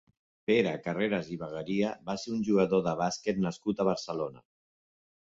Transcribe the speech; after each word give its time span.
Pere 0.51 0.69
Carreras 0.85 1.27
i 1.35 1.35
Bagaria 1.41 1.91
va 2.07 2.15
ser 2.21 2.33
un 2.35 2.39
jugador 2.47 2.81
de 2.87 2.93
bàsquet 3.01 3.41
nascut 3.43 3.83
a 3.83 3.87
Barcelona. 3.91 4.43